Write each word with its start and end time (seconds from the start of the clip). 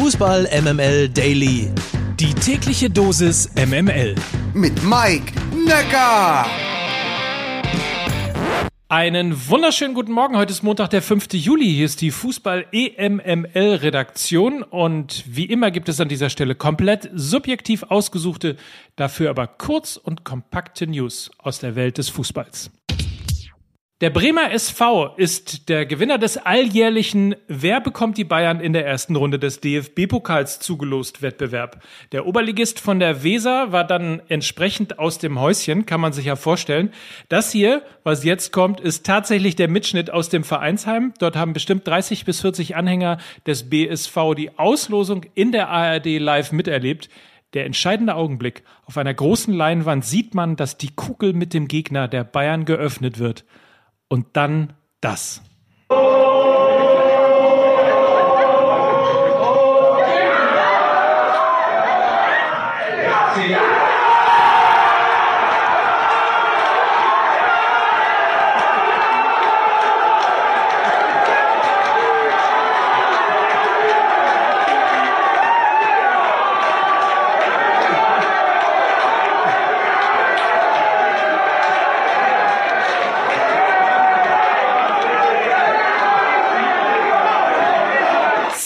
Fußball 0.00 0.48
MML 0.62 1.08
Daily. 1.08 1.72
Die 2.20 2.32
tägliche 2.32 2.88
Dosis 2.88 3.50
MML. 3.56 4.14
Mit 4.54 4.80
Mike 4.84 5.32
Necker. 5.66 6.46
Einen 8.88 9.48
wunderschönen 9.48 9.94
guten 9.94 10.12
Morgen. 10.12 10.36
Heute 10.36 10.52
ist 10.52 10.62
Montag, 10.62 10.90
der 10.90 11.02
5. 11.02 11.32
Juli. 11.32 11.66
Hier 11.66 11.84
ist 11.84 12.00
die 12.00 12.12
Fußball 12.12 12.66
EMML 12.70 13.80
Redaktion 13.82 14.62
und 14.62 15.24
wie 15.26 15.46
immer 15.46 15.72
gibt 15.72 15.88
es 15.88 16.00
an 16.00 16.08
dieser 16.08 16.30
Stelle 16.30 16.54
komplett 16.54 17.10
subjektiv 17.12 17.82
ausgesuchte, 17.82 18.54
dafür 18.94 19.30
aber 19.30 19.48
kurz 19.48 19.96
und 19.96 20.22
kompakte 20.22 20.86
News 20.86 21.32
aus 21.38 21.58
der 21.58 21.74
Welt 21.74 21.98
des 21.98 22.08
Fußballs. 22.08 22.70
Der 24.00 24.10
Bremer 24.10 24.52
SV 24.52 25.16
ist 25.16 25.68
der 25.68 25.84
Gewinner 25.84 26.18
des 26.18 26.36
alljährlichen 26.36 27.34
Wer 27.48 27.80
bekommt 27.80 28.16
die 28.16 28.22
Bayern 28.22 28.60
in 28.60 28.72
der 28.72 28.86
ersten 28.86 29.16
Runde 29.16 29.40
des 29.40 29.58
DFB-Pokals 29.58 30.60
zugelost 30.60 31.20
Wettbewerb. 31.20 31.82
Der 32.12 32.24
Oberligist 32.24 32.78
von 32.78 33.00
der 33.00 33.24
Weser 33.24 33.72
war 33.72 33.82
dann 33.82 34.22
entsprechend 34.28 35.00
aus 35.00 35.18
dem 35.18 35.40
Häuschen, 35.40 35.84
kann 35.84 36.00
man 36.00 36.12
sich 36.12 36.26
ja 36.26 36.36
vorstellen. 36.36 36.92
Das 37.28 37.50
hier, 37.50 37.82
was 38.04 38.22
jetzt 38.22 38.52
kommt, 38.52 38.78
ist 38.78 39.04
tatsächlich 39.04 39.56
der 39.56 39.66
Mitschnitt 39.66 40.12
aus 40.12 40.28
dem 40.28 40.44
Vereinsheim. 40.44 41.12
Dort 41.18 41.34
haben 41.34 41.52
bestimmt 41.52 41.84
30 41.84 42.24
bis 42.24 42.40
40 42.40 42.76
Anhänger 42.76 43.18
des 43.48 43.68
BSV 43.68 44.16
die 44.36 44.56
Auslosung 44.60 45.24
in 45.34 45.50
der 45.50 45.70
ARD 45.70 46.20
live 46.20 46.52
miterlebt. 46.52 47.08
Der 47.52 47.66
entscheidende 47.66 48.14
Augenblick. 48.14 48.62
Auf 48.84 48.96
einer 48.96 49.12
großen 49.12 49.52
Leinwand 49.52 50.04
sieht 50.04 50.36
man, 50.36 50.54
dass 50.54 50.78
die 50.78 50.94
Kugel 50.94 51.32
mit 51.32 51.52
dem 51.52 51.66
Gegner 51.66 52.06
der 52.06 52.22
Bayern 52.22 52.64
geöffnet 52.64 53.18
wird 53.18 53.44
und 54.08 54.26
dann 54.34 54.74
das. 55.00 55.42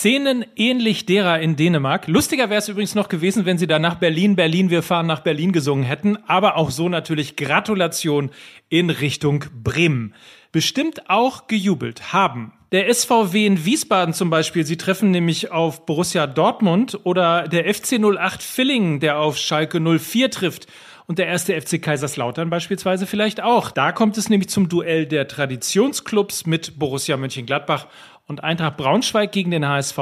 Szenen 0.02 0.44
ähnlich 0.56 1.06
derer 1.06 1.38
in 1.38 1.54
Dänemark. 1.54 2.08
Lustiger 2.08 2.50
wäre 2.50 2.58
es 2.58 2.68
übrigens 2.68 2.96
noch 2.96 3.08
gewesen, 3.08 3.46
wenn 3.46 3.56
sie 3.56 3.68
da 3.68 3.78
nach 3.78 3.94
Berlin, 3.94 4.34
Berlin, 4.34 4.68
wir 4.68 4.82
fahren 4.82 5.06
nach 5.06 5.20
Berlin 5.20 5.52
gesungen 5.52 5.84
hätten. 5.84 6.18
Aber 6.26 6.56
auch 6.56 6.72
so 6.72 6.88
natürlich 6.88 7.36
Gratulation 7.36 8.30
in 8.68 8.90
Richtung 8.90 9.44
Bremen. 9.62 10.12
Bestimmt 10.50 11.08
auch 11.08 11.46
gejubelt 11.46 12.12
haben. 12.12 12.52
Der 12.72 12.92
SVW 12.92 13.46
in 13.46 13.64
Wiesbaden 13.64 14.12
zum 14.12 14.28
Beispiel, 14.28 14.66
sie 14.66 14.76
treffen 14.76 15.12
nämlich 15.12 15.52
auf 15.52 15.86
Borussia 15.86 16.26
Dortmund 16.26 16.98
oder 17.04 17.46
der 17.46 17.72
FC 17.72 18.00
08 18.02 18.42
Villingen, 18.42 18.98
der 18.98 19.20
auf 19.20 19.38
Schalke 19.38 19.78
04 19.78 20.32
trifft 20.32 20.66
und 21.06 21.18
der 21.18 21.26
erste 21.26 21.60
FC 21.60 21.80
Kaiserslautern 21.82 22.50
beispielsweise 22.50 23.06
vielleicht 23.06 23.42
auch. 23.42 23.70
Da 23.70 23.92
kommt 23.92 24.16
es 24.18 24.28
nämlich 24.28 24.48
zum 24.48 24.68
Duell 24.68 25.06
der 25.06 25.28
Traditionsclubs 25.28 26.46
mit 26.46 26.78
Borussia 26.78 27.16
Mönchengladbach 27.16 27.86
und 28.32 28.42
Eintracht 28.42 28.78
Braunschweig 28.78 29.30
gegen 29.30 29.50
den 29.50 29.68
HSV. 29.68 29.98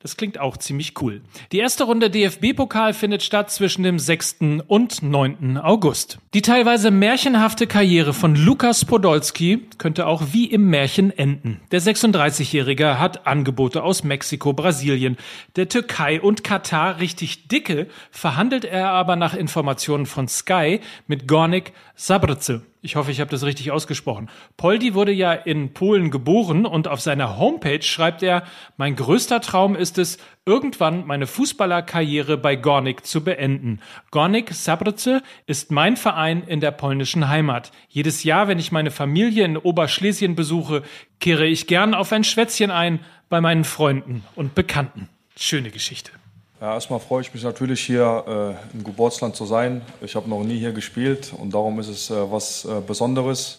Das 0.00 0.16
klingt 0.16 0.38
auch 0.38 0.56
ziemlich 0.56 0.94
cool. 1.00 1.22
Die 1.52 1.58
erste 1.58 1.84
Runde 1.84 2.10
DFB-Pokal 2.10 2.94
findet 2.94 3.22
statt 3.22 3.50
zwischen 3.50 3.82
dem 3.82 3.98
6. 3.98 4.36
und 4.66 5.02
9. 5.02 5.58
August. 5.58 6.18
Die 6.34 6.42
teilweise 6.42 6.90
märchenhafte 6.90 7.66
Karriere 7.66 8.12
von 8.12 8.34
Lukas 8.34 8.84
Podolski 8.84 9.66
könnte 9.78 10.06
auch 10.06 10.22
wie 10.32 10.46
im 10.46 10.70
Märchen 10.70 11.10
enden. 11.10 11.60
Der 11.70 11.80
36-Jährige 11.80 12.98
hat 12.98 13.26
Angebote 13.26 13.82
aus 13.82 14.04
Mexiko, 14.04 14.52
Brasilien, 14.52 15.16
der 15.56 15.68
Türkei 15.68 16.20
und 16.20 16.44
Katar 16.44 17.00
richtig 17.00 17.48
dicke, 17.48 17.88
verhandelt 18.10 18.64
er 18.64 18.90
aber 18.90 19.16
nach 19.16 19.34
Informationen 19.34 20.06
von 20.06 20.28
Sky 20.28 20.80
mit 21.06 21.26
Gornik 21.26 21.72
Sabrze. 21.94 22.62
Ich 22.82 22.96
hoffe, 22.96 23.10
ich 23.10 23.20
habe 23.20 23.30
das 23.30 23.44
richtig 23.44 23.70
ausgesprochen. 23.72 24.30
Poldi 24.56 24.94
wurde 24.94 25.12
ja 25.12 25.34
in 25.34 25.74
Polen 25.74 26.10
geboren 26.10 26.64
und 26.64 26.88
auf 26.88 27.02
seiner 27.02 27.38
Homepage 27.38 27.82
schreibt 27.82 28.22
er, 28.22 28.44
mein 28.78 28.96
größter 28.96 29.42
Traum 29.42 29.76
ist 29.76 29.98
es, 29.98 30.16
irgendwann 30.46 31.06
meine 31.06 31.26
Fußballerkarriere 31.26 32.38
bei 32.38 32.56
Gornik 32.56 33.04
zu 33.04 33.22
beenden. 33.22 33.80
Gornik 34.10 34.54
Sabrze 34.54 35.22
ist 35.46 35.70
mein 35.70 35.98
Verein 35.98 36.42
in 36.46 36.60
der 36.60 36.70
polnischen 36.70 37.28
Heimat. 37.28 37.70
Jedes 37.88 38.24
Jahr, 38.24 38.48
wenn 38.48 38.58
ich 38.58 38.72
meine 38.72 38.90
Familie 38.90 39.44
in 39.44 39.58
Oberschlesien 39.58 40.34
besuche, 40.34 40.82
kehre 41.18 41.46
ich 41.46 41.66
gern 41.66 41.92
auf 41.92 42.12
ein 42.12 42.24
Schwätzchen 42.24 42.70
ein 42.70 43.00
bei 43.28 43.42
meinen 43.42 43.64
Freunden 43.64 44.24
und 44.36 44.54
Bekannten. 44.54 45.10
Schöne 45.36 45.70
Geschichte. 45.70 46.12
Ja, 46.60 46.74
erstmal 46.74 47.00
freue 47.00 47.22
ich 47.22 47.32
mich 47.32 47.42
natürlich 47.42 47.80
hier 47.80 48.58
äh, 48.74 48.76
im 48.76 48.84
Geburtsland 48.84 49.34
zu 49.34 49.46
sein. 49.46 49.80
Ich 50.02 50.14
habe 50.14 50.28
noch 50.28 50.44
nie 50.44 50.58
hier 50.58 50.72
gespielt 50.72 51.32
und 51.34 51.54
darum 51.54 51.80
ist 51.80 51.88
es 51.88 52.10
äh, 52.10 52.30
was 52.30 52.66
äh, 52.66 52.82
Besonderes. 52.86 53.58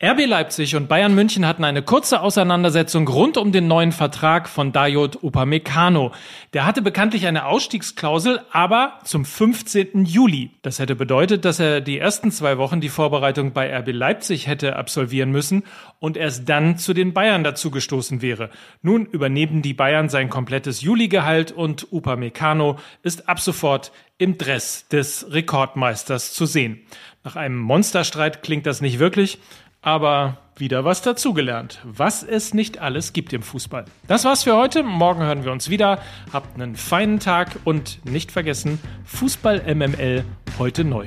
RB 0.00 0.26
Leipzig 0.26 0.76
und 0.76 0.88
Bayern 0.88 1.12
München 1.12 1.44
hatten 1.44 1.64
eine 1.64 1.82
kurze 1.82 2.20
Auseinandersetzung 2.20 3.08
rund 3.08 3.36
um 3.36 3.50
den 3.50 3.66
neuen 3.66 3.90
Vertrag 3.90 4.48
von 4.48 4.70
Dayot 4.70 5.24
Upamecano. 5.24 6.12
Der 6.52 6.66
hatte 6.66 6.82
bekanntlich 6.82 7.26
eine 7.26 7.46
Ausstiegsklausel, 7.46 8.40
aber 8.52 9.00
zum 9.02 9.24
15. 9.24 10.04
Juli. 10.04 10.52
Das 10.62 10.78
hätte 10.78 10.94
bedeutet, 10.94 11.44
dass 11.44 11.58
er 11.58 11.80
die 11.80 11.98
ersten 11.98 12.30
zwei 12.30 12.58
Wochen 12.58 12.80
die 12.80 12.90
Vorbereitung 12.90 13.52
bei 13.52 13.76
RB 13.76 13.88
Leipzig 13.88 14.46
hätte 14.46 14.76
absolvieren 14.76 15.32
müssen 15.32 15.64
und 15.98 16.16
erst 16.16 16.48
dann 16.48 16.78
zu 16.78 16.94
den 16.94 17.12
Bayern 17.12 17.42
dazugestoßen 17.42 18.22
wäre. 18.22 18.50
Nun 18.82 19.04
übernehmen 19.04 19.62
die 19.62 19.74
Bayern 19.74 20.08
sein 20.08 20.30
komplettes 20.30 20.80
Juli-Gehalt 20.80 21.50
und 21.50 21.92
Upamecano 21.92 22.78
ist 23.02 23.28
ab 23.28 23.40
sofort 23.40 23.90
im 24.16 24.38
Dress 24.38 24.86
des 24.86 25.26
Rekordmeisters 25.32 26.34
zu 26.34 26.46
sehen. 26.46 26.82
Nach 27.24 27.34
einem 27.34 27.58
Monsterstreit 27.58 28.44
klingt 28.44 28.64
das 28.64 28.80
nicht 28.80 29.00
wirklich 29.00 29.40
aber 29.82 30.38
wieder 30.56 30.84
was 30.84 31.02
dazugelernt, 31.02 31.80
was 31.84 32.22
es 32.22 32.52
nicht 32.52 32.78
alles 32.78 33.12
gibt 33.12 33.32
im 33.32 33.42
Fußball. 33.42 33.84
Das 34.06 34.24
war's 34.24 34.42
für 34.42 34.56
heute. 34.56 34.82
Morgen 34.82 35.22
hören 35.22 35.44
wir 35.44 35.52
uns 35.52 35.70
wieder. 35.70 36.00
Habt 36.32 36.54
einen 36.54 36.76
feinen 36.76 37.20
Tag 37.20 37.56
und 37.64 38.04
nicht 38.04 38.32
vergessen, 38.32 38.80
Fußball 39.04 39.62
MML 39.74 40.24
heute 40.58 40.84
neu. 40.84 41.06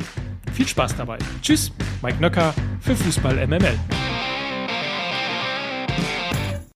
Viel 0.54 0.68
Spaß 0.68 0.96
dabei. 0.96 1.18
Tschüss, 1.42 1.72
Mike 2.02 2.22
Nöcker 2.22 2.54
für 2.80 2.96
Fußball 2.96 3.46
MML. 3.46 3.78